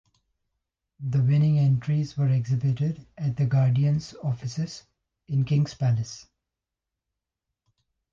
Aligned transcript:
The 0.99 1.21
winning 1.21 1.59
entries 1.59 2.17
were 2.17 2.27
exhibited 2.27 3.05
at 3.19 3.37
The 3.37 3.45
Guardian’s 3.45 4.15
offices 4.23 4.85
in 5.27 5.45
Kings 5.45 5.75
Place. 5.75 6.25